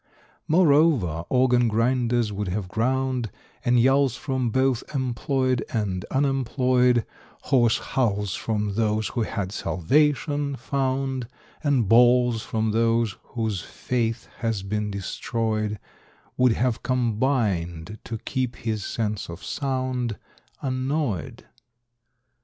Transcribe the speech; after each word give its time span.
= 0.27 0.39
Moreover, 0.47 1.25
organ 1.29 1.67
grinders 1.67 2.33
would 2.33 2.47
have 2.47 2.67
ground, 2.67 3.29
And 3.63 3.79
yowls 3.79 4.15
from 4.15 4.49
both 4.49 4.83
"employed" 4.95 5.63
and 5.71 6.05
"unemployed"; 6.09 7.05
Hoarse 7.43 7.77
howls 7.77 8.33
from 8.33 8.73
those 8.73 9.09
who 9.09 9.21
had 9.21 9.51
"salvation" 9.51 10.55
found, 10.55 11.27
And 11.63 11.87
bawls 11.87 12.41
from 12.41 12.71
those 12.71 13.15
whose 13.25 13.61
faith 13.61 14.27
had 14.39 14.67
been 14.67 14.89
destroyed, 14.89 15.77
Would 16.35 16.53
have 16.53 16.81
combined 16.81 17.99
to 18.05 18.17
keep 18.17 18.55
his 18.55 18.83
sense 18.83 19.29
of 19.29 19.43
sound 19.43 20.17
Annoyed. 20.63 21.45